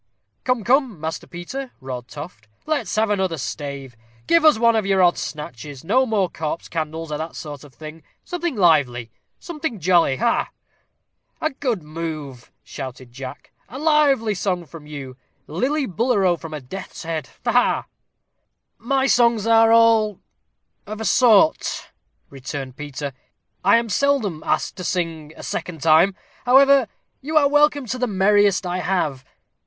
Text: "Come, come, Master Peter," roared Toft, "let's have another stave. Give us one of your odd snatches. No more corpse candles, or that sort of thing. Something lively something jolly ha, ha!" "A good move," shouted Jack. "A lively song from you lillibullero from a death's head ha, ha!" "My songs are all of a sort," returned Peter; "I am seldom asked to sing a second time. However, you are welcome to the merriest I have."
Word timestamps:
"Come, 0.45 0.63
come, 0.63 0.99
Master 0.99 1.27
Peter," 1.27 1.73
roared 1.79 2.07
Toft, 2.07 2.47
"let's 2.65 2.95
have 2.95 3.11
another 3.11 3.37
stave. 3.37 3.95
Give 4.25 4.43
us 4.43 4.57
one 4.57 4.75
of 4.75 4.83
your 4.83 5.03
odd 5.03 5.15
snatches. 5.15 5.83
No 5.83 6.07
more 6.07 6.27
corpse 6.27 6.67
candles, 6.67 7.11
or 7.11 7.19
that 7.19 7.35
sort 7.35 7.63
of 7.63 7.75
thing. 7.75 8.01
Something 8.23 8.55
lively 8.55 9.11
something 9.37 9.79
jolly 9.79 10.17
ha, 10.17 10.25
ha!" 10.45 10.49
"A 11.39 11.49
good 11.51 11.83
move," 11.83 12.51
shouted 12.63 13.11
Jack. 13.11 13.51
"A 13.69 13.77
lively 13.77 14.33
song 14.33 14.65
from 14.65 14.87
you 14.87 15.17
lillibullero 15.47 16.35
from 16.35 16.55
a 16.55 16.61
death's 16.61 17.03
head 17.03 17.29
ha, 17.45 17.51
ha!" 17.51 17.85
"My 18.79 19.05
songs 19.05 19.45
are 19.45 19.71
all 19.71 20.19
of 20.87 20.99
a 20.99 21.05
sort," 21.05 21.91
returned 22.31 22.75
Peter; 22.75 23.13
"I 23.63 23.77
am 23.77 23.87
seldom 23.87 24.41
asked 24.47 24.77
to 24.77 24.83
sing 24.83 25.31
a 25.37 25.43
second 25.43 25.83
time. 25.83 26.15
However, 26.43 26.87
you 27.21 27.37
are 27.37 27.47
welcome 27.47 27.85
to 27.85 27.99
the 27.99 28.07
merriest 28.07 28.65
I 28.65 28.79
have." 28.79 29.23